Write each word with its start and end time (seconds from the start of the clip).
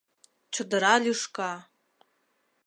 ЧОДЫРА 0.53 0.93
ЛӰШКА 1.03 1.51